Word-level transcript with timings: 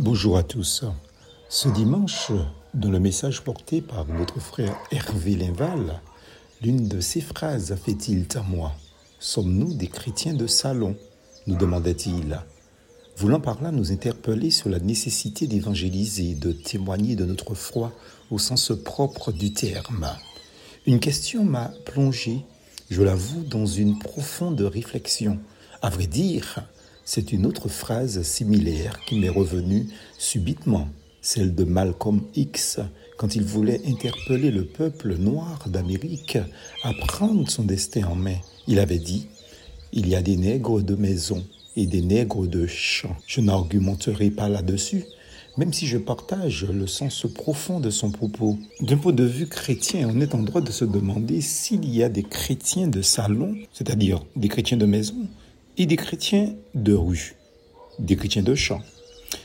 Bonjour 0.00 0.36
à 0.36 0.42
tous. 0.42 0.84
Ce 1.48 1.68
dimanche, 1.68 2.32
dans 2.74 2.90
le 2.90 2.98
message 2.98 3.42
porté 3.42 3.80
par 3.80 4.04
notre 4.06 4.40
frère 4.40 4.76
Hervé 4.90 5.36
Linval, 5.36 6.00
l'une 6.62 6.88
de 6.88 7.00
ces 7.00 7.20
phrases 7.20 7.76
fait-il 7.76 8.26
à 8.34 8.42
moi 8.42 8.72
Sommes-nous 9.20 9.72
des 9.74 9.86
chrétiens 9.86 10.34
de 10.34 10.48
salon? 10.48 10.96
nous 11.46 11.54
demandait-il. 11.54 12.40
Voulant 13.16 13.38
par 13.38 13.62
là 13.62 13.70
nous 13.70 13.92
interpeller 13.92 14.50
sur 14.50 14.68
la 14.68 14.80
nécessité 14.80 15.46
d'évangéliser, 15.46 16.34
de 16.34 16.50
témoigner 16.50 17.14
de 17.14 17.24
notre 17.24 17.54
foi 17.54 17.92
au 18.32 18.38
sens 18.40 18.72
propre 18.84 19.30
du 19.30 19.52
terme. 19.52 20.08
Une 20.86 20.98
question 20.98 21.44
m'a 21.44 21.70
plongé, 21.84 22.44
je 22.90 23.02
l'avoue, 23.02 23.44
dans 23.44 23.66
une 23.66 24.00
profonde 24.00 24.60
réflexion. 24.60 25.38
À 25.82 25.88
vrai 25.88 26.08
dire, 26.08 26.64
c'est 27.04 27.32
une 27.32 27.46
autre 27.46 27.68
phrase 27.68 28.22
similaire 28.22 29.00
qui 29.06 29.18
m'est 29.18 29.28
revenue 29.28 29.86
subitement, 30.18 30.88
celle 31.20 31.54
de 31.54 31.64
Malcolm 31.64 32.22
X, 32.34 32.80
quand 33.16 33.36
il 33.36 33.44
voulait 33.44 33.80
interpeller 33.86 34.50
le 34.50 34.64
peuple 34.64 35.16
noir 35.16 35.68
d'Amérique 35.68 36.38
à 36.82 36.92
prendre 36.94 37.48
son 37.48 37.64
destin 37.64 38.04
en 38.04 38.14
main. 38.14 38.36
Il 38.66 38.78
avait 38.78 38.98
dit 38.98 39.28
Il 39.92 40.08
y 40.08 40.14
a 40.14 40.22
des 40.22 40.36
nègres 40.36 40.82
de 40.82 40.94
maison 40.94 41.44
et 41.76 41.86
des 41.86 42.02
nègres 42.02 42.46
de 42.46 42.66
champ. 42.66 43.16
Je 43.26 43.40
n'argumenterai 43.40 44.30
pas 44.30 44.48
là-dessus, 44.48 45.04
même 45.56 45.72
si 45.72 45.86
je 45.86 45.98
partage 45.98 46.64
le 46.64 46.86
sens 46.86 47.26
profond 47.32 47.80
de 47.80 47.90
son 47.90 48.10
propos. 48.10 48.58
D'un 48.80 48.96
point 48.96 49.12
de 49.12 49.24
vue 49.24 49.46
chrétien, 49.46 50.10
on 50.12 50.20
est 50.20 50.34
en 50.34 50.42
droit 50.42 50.60
de 50.60 50.72
se 50.72 50.84
demander 50.84 51.40
s'il 51.40 51.88
y 51.88 52.02
a 52.02 52.08
des 52.08 52.22
chrétiens 52.22 52.88
de 52.88 53.02
salon, 53.02 53.54
c'est-à-dire 53.72 54.24
des 54.36 54.48
chrétiens 54.48 54.78
de 54.78 54.86
maison, 54.86 55.28
et 55.76 55.86
des 55.86 55.96
chrétiens 55.96 56.54
de 56.74 56.94
rue, 56.94 57.34
des 57.98 58.16
chrétiens 58.16 58.42
de 58.42 58.54
champ. 58.54 58.80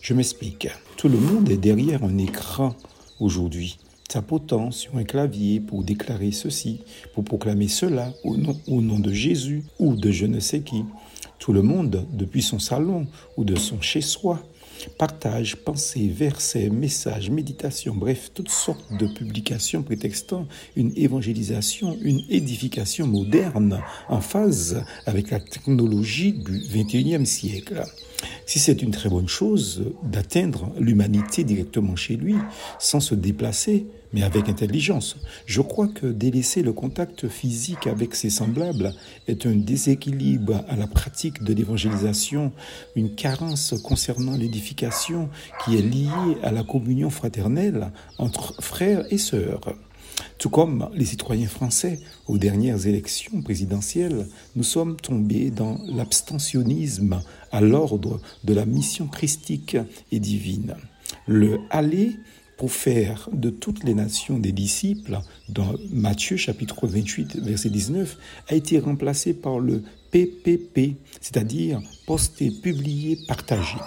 Je 0.00 0.14
m'explique. 0.14 0.68
Tout 0.96 1.08
le 1.08 1.18
monde 1.18 1.48
est 1.50 1.56
derrière 1.56 2.04
un 2.04 2.18
écran 2.18 2.74
aujourd'hui, 3.20 3.78
tapotant 4.08 4.70
sur 4.70 4.96
un 4.96 5.04
clavier 5.04 5.60
pour 5.60 5.82
déclarer 5.82 6.32
ceci, 6.32 6.80
pour 7.14 7.24
proclamer 7.24 7.68
cela 7.68 8.12
au 8.24 8.36
nom, 8.36 8.98
de 8.98 9.12
Jésus 9.12 9.64
ou 9.78 9.96
de 9.96 10.10
je 10.10 10.26
ne 10.26 10.40
sais 10.40 10.60
qui. 10.60 10.84
Tout 11.38 11.52
le 11.52 11.62
monde, 11.62 12.06
depuis 12.12 12.42
son 12.42 12.58
salon 12.58 13.06
ou 13.36 13.44
de 13.44 13.56
son 13.56 13.80
chez-soi, 13.80 14.40
Partage, 14.90 15.56
pensées, 15.56 16.08
versets, 16.08 16.70
messages, 16.70 17.30
méditations, 17.30 17.94
bref, 17.94 18.30
toutes 18.34 18.50
sortes 18.50 18.92
de 18.98 19.06
publications 19.06 19.82
prétextant 19.82 20.46
une 20.76 20.92
évangélisation, 20.96 21.96
une 22.02 22.22
édification 22.28 23.06
moderne 23.06 23.82
en 24.08 24.20
phase 24.20 24.84
avec 25.06 25.30
la 25.30 25.40
technologie 25.40 26.32
du 26.32 26.58
XXIe 26.58 27.26
siècle. 27.26 27.82
Si 28.46 28.58
c'est 28.58 28.82
une 28.82 28.90
très 28.90 29.08
bonne 29.08 29.28
chose 29.28 29.84
d'atteindre 30.02 30.72
l'humanité 30.78 31.44
directement 31.44 31.96
chez 31.96 32.16
lui, 32.16 32.34
sans 32.78 33.00
se 33.00 33.14
déplacer, 33.14 33.86
mais 34.12 34.22
avec 34.22 34.48
intelligence, 34.48 35.16
je 35.46 35.62
crois 35.62 35.88
que 35.88 36.06
délaisser 36.06 36.62
le 36.62 36.72
contact 36.72 37.28
physique 37.28 37.86
avec 37.86 38.14
ses 38.14 38.30
semblables 38.30 38.92
est 39.26 39.46
un 39.46 39.54
déséquilibre 39.54 40.64
à 40.68 40.76
la 40.76 40.86
pratique 40.86 41.42
de 41.42 41.54
l'évangélisation, 41.54 42.52
une 42.94 43.14
carence 43.14 43.74
concernant 43.82 44.36
l'édification 44.36 45.30
qui 45.64 45.76
est 45.76 45.82
liée 45.82 46.36
à 46.42 46.50
la 46.50 46.62
communion 46.62 47.10
fraternelle 47.10 47.90
entre 48.18 48.54
frères 48.60 49.04
et 49.10 49.18
sœurs. 49.18 49.60
Tout 50.38 50.50
comme 50.50 50.90
les 50.94 51.04
citoyens 51.04 51.48
français 51.48 52.00
aux 52.26 52.38
dernières 52.38 52.86
élections 52.86 53.42
présidentielles, 53.42 54.26
nous 54.56 54.64
sommes 54.64 54.96
tombés 54.96 55.50
dans 55.50 55.78
l'abstentionnisme 55.86 57.22
à 57.52 57.60
l'ordre 57.60 58.20
de 58.44 58.54
la 58.54 58.66
mission 58.66 59.06
christique 59.06 59.76
et 60.10 60.18
divine. 60.18 60.76
Le 61.26 61.60
aller 61.70 62.16
faire 62.68 63.28
de 63.32 63.50
toutes 63.50 63.84
les 63.84 63.94
nations 63.94 64.38
des 64.38 64.52
disciples, 64.52 65.18
dans 65.48 65.74
Matthieu 65.90 66.36
chapitre 66.36 66.86
28, 66.86 67.36
verset 67.36 67.70
19, 67.70 68.18
a 68.48 68.54
été 68.54 68.78
remplacé 68.78 69.34
par 69.34 69.58
le 69.58 69.82
PPP, 70.10 70.96
c'est-à-dire 71.20 71.80
poster, 72.06 72.50
publier, 72.50 73.18
partager. 73.26 73.78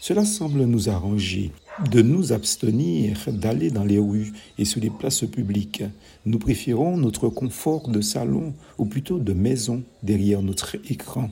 Cela 0.00 0.24
semble 0.24 0.64
nous 0.64 0.88
arranger 0.88 1.52
de 1.90 2.02
nous 2.02 2.32
abstenir 2.32 3.18
d'aller 3.28 3.70
dans 3.70 3.84
les 3.84 3.98
rues 3.98 4.32
et 4.58 4.64
sur 4.64 4.80
les 4.80 4.90
places 4.90 5.24
publiques. 5.24 5.82
Nous 6.24 6.38
préférons 6.38 6.96
notre 6.96 7.28
confort 7.28 7.88
de 7.88 8.00
salon 8.00 8.54
ou 8.78 8.86
plutôt 8.86 9.18
de 9.18 9.32
maison 9.32 9.82
derrière 10.02 10.42
notre 10.42 10.76
écran. 10.90 11.30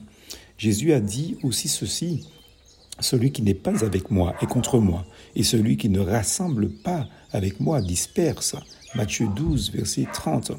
Jésus 0.57 0.93
a 0.93 0.99
dit 0.99 1.37
aussi 1.43 1.67
ceci, 1.67 2.25
celui 2.99 3.31
qui 3.31 3.41
n'est 3.41 3.53
pas 3.53 3.83
avec 3.83 4.11
moi 4.11 4.35
est 4.41 4.45
contre 4.45 4.79
moi, 4.79 5.05
et 5.35 5.43
celui 5.43 5.77
qui 5.77 5.89
ne 5.89 5.99
rassemble 5.99 6.69
pas 6.69 7.07
avec 7.31 7.59
moi 7.59 7.81
disperse. 7.81 8.55
Matthieu 8.95 9.27
12, 9.35 9.71
verset 9.71 10.07
30. 10.11 10.51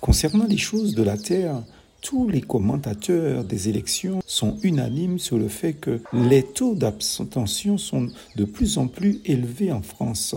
Concernant 0.00 0.46
les 0.46 0.56
choses 0.56 0.94
de 0.94 1.02
la 1.02 1.16
terre, 1.16 1.62
tous 2.00 2.28
les 2.28 2.40
commentateurs 2.40 3.44
des 3.44 3.68
élections 3.68 4.20
sont 4.26 4.58
unanimes 4.62 5.18
sur 5.18 5.36
le 5.36 5.48
fait 5.48 5.72
que 5.72 6.00
les 6.12 6.42
taux 6.42 6.74
d'abstention 6.74 7.76
sont 7.76 8.08
de 8.36 8.44
plus 8.44 8.78
en 8.78 8.86
plus 8.86 9.20
élevés 9.24 9.72
en 9.72 9.82
France. 9.82 10.34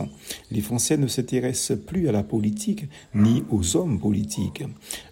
Les 0.50 0.62
Français 0.62 0.98
ne 0.98 1.08
s'intéressent 1.08 1.78
plus 1.78 2.10
à 2.10 2.12
la 2.12 2.24
politique 2.24 2.86
ni 3.14 3.44
aux 3.52 3.76
hommes 3.78 4.00
politiques. 4.00 4.64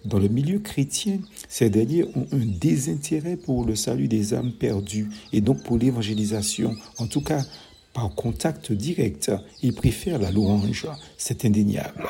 Dans 0.04 0.18
le 0.18 0.28
milieu 0.28 0.58
chrétien, 0.58 1.18
ces 1.48 1.70
derniers 1.70 2.04
ont 2.16 2.26
un 2.32 2.46
désintérêt 2.60 3.36
pour 3.36 3.64
le 3.64 3.76
salut 3.76 4.08
des 4.08 4.34
âmes 4.34 4.52
perdues 4.52 5.08
et 5.32 5.40
donc 5.40 5.62
pour 5.62 5.78
l'évangélisation. 5.78 6.74
En 6.98 7.06
tout 7.06 7.22
cas, 7.22 7.44
par 7.92 8.14
contact 8.14 8.72
direct, 8.72 9.32
ils 9.62 9.74
préfèrent 9.74 10.18
la 10.18 10.30
louange. 10.30 10.86
C'est 11.16 11.44
indéniable. 11.44 12.08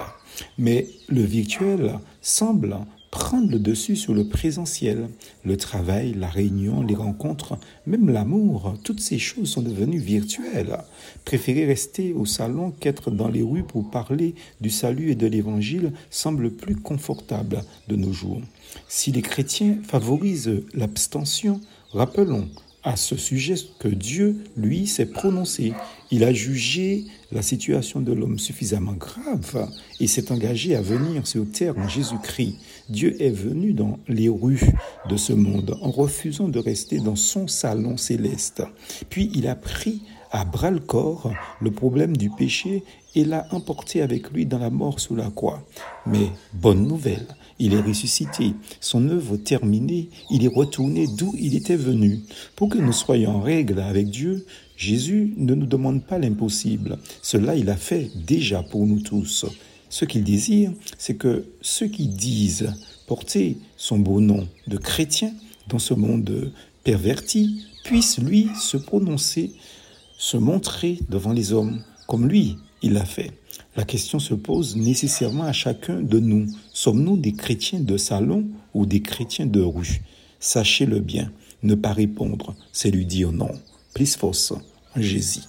Mais 0.58 0.86
le 1.08 1.22
virtuel 1.22 1.98
semble 2.20 2.76
prendre 3.10 3.50
le 3.50 3.58
dessus 3.58 3.96
sur 3.96 4.14
le 4.14 4.26
présentiel. 4.28 5.08
Le 5.44 5.56
travail, 5.56 6.14
la 6.14 6.28
réunion, 6.28 6.82
les 6.82 6.94
rencontres, 6.94 7.58
même 7.86 8.08
l'amour, 8.08 8.74
toutes 8.84 9.00
ces 9.00 9.18
choses 9.18 9.50
sont 9.50 9.62
devenues 9.62 9.98
virtuelles. 9.98 10.78
Préférer 11.24 11.66
rester 11.66 12.12
au 12.12 12.26
salon 12.26 12.70
qu'être 12.70 13.10
dans 13.10 13.28
les 13.28 13.42
rues 13.42 13.64
pour 13.64 13.90
parler 13.90 14.34
du 14.60 14.70
salut 14.70 15.10
et 15.10 15.16
de 15.16 15.26
l'évangile 15.26 15.92
semble 16.10 16.50
plus 16.50 16.76
confortable 16.76 17.64
de 17.88 17.96
nos 17.96 18.12
jours. 18.12 18.40
Si 18.88 19.10
les 19.10 19.22
chrétiens 19.22 19.78
favorisent 19.82 20.62
l'abstention, 20.74 21.60
rappelons 21.92 22.48
à 22.82 22.96
ce 22.96 23.16
sujet 23.16 23.54
que 23.78 23.88
Dieu, 23.88 24.36
lui, 24.56 24.86
s'est 24.86 25.06
prononcé. 25.06 25.72
Il 26.10 26.24
a 26.24 26.32
jugé 26.32 27.04
la 27.30 27.42
situation 27.42 28.00
de 28.00 28.12
l'homme 28.12 28.38
suffisamment 28.38 28.94
grave 28.94 29.68
et 30.00 30.06
s'est 30.06 30.32
engagé 30.32 30.74
à 30.74 30.82
venir 30.82 31.26
sur 31.26 31.50
terre 31.50 31.78
en 31.78 31.88
Jésus-Christ. 31.88 32.56
Dieu 32.88 33.20
est 33.22 33.30
venu 33.30 33.72
dans 33.72 33.98
les 34.08 34.28
rues 34.28 34.60
de 35.08 35.16
ce 35.16 35.32
monde 35.32 35.76
en 35.82 35.90
refusant 35.90 36.48
de 36.48 36.58
rester 36.58 36.98
dans 36.98 37.16
son 37.16 37.46
salon 37.46 37.96
céleste. 37.96 38.62
Puis 39.10 39.30
il 39.34 39.46
a 39.46 39.54
pris 39.54 40.02
à 40.30 40.44
bras 40.44 40.70
le 40.70 40.80
corps 40.80 41.32
le 41.60 41.70
problème 41.70 42.16
du 42.16 42.30
péché 42.30 42.84
et 43.14 43.24
l'a 43.24 43.46
emporté 43.50 44.02
avec 44.02 44.30
lui 44.30 44.46
dans 44.46 44.58
la 44.58 44.70
mort 44.70 45.00
sous 45.00 45.16
la 45.16 45.30
croix. 45.30 45.64
Mais 46.06 46.28
bonne 46.52 46.86
nouvelle, 46.86 47.26
il 47.58 47.74
est 47.74 47.80
ressuscité, 47.80 48.54
son 48.80 49.08
œuvre 49.08 49.36
terminée, 49.36 50.08
il 50.30 50.44
est 50.44 50.54
retourné 50.54 51.06
d'où 51.06 51.34
il 51.38 51.56
était 51.56 51.76
venu. 51.76 52.20
Pour 52.56 52.68
que 52.68 52.78
nous 52.78 52.92
soyons 52.92 53.36
en 53.36 53.40
règle 53.40 53.80
avec 53.80 54.08
Dieu, 54.08 54.46
Jésus 54.76 55.34
ne 55.36 55.54
nous 55.54 55.66
demande 55.66 56.04
pas 56.04 56.18
l'impossible. 56.18 56.98
Cela, 57.22 57.56
il 57.56 57.68
a 57.68 57.76
fait 57.76 58.10
déjà 58.14 58.62
pour 58.62 58.86
nous 58.86 59.00
tous. 59.00 59.44
Ce 59.88 60.04
qu'il 60.04 60.22
désire, 60.22 60.72
c'est 60.98 61.16
que 61.16 61.46
ceux 61.60 61.88
qui 61.88 62.06
disent 62.06 62.72
porter 63.08 63.58
son 63.76 63.98
beau 63.98 64.20
nom 64.20 64.46
de 64.68 64.78
chrétien 64.78 65.32
dans 65.68 65.80
ce 65.80 65.94
monde 65.94 66.52
perverti 66.84 67.66
puissent, 67.84 68.18
lui, 68.18 68.48
se 68.58 68.76
prononcer 68.76 69.52
se 70.20 70.36
montrer 70.36 70.98
devant 71.08 71.32
les 71.32 71.54
hommes 71.54 71.82
comme 72.06 72.28
lui, 72.28 72.58
il 72.82 72.92
l'a 72.92 73.06
fait. 73.06 73.32
La 73.74 73.84
question 73.84 74.18
se 74.18 74.34
pose 74.34 74.76
nécessairement 74.76 75.44
à 75.44 75.52
chacun 75.52 76.02
de 76.02 76.18
nous. 76.18 76.46
Sommes-nous 76.74 77.16
des 77.16 77.32
chrétiens 77.32 77.80
de 77.80 77.96
salon 77.96 78.44
ou 78.74 78.84
des 78.84 79.00
chrétiens 79.00 79.46
de 79.46 79.62
rue? 79.62 80.02
Sachez-le 80.38 81.00
bien, 81.00 81.32
ne 81.62 81.74
pas 81.74 81.94
répondre, 81.94 82.54
c'est 82.70 82.90
lui 82.90 83.06
dire 83.06 83.32
non. 83.32 83.48
Plus 83.94 84.14
force, 84.14 84.52
Jésus. 84.94 85.40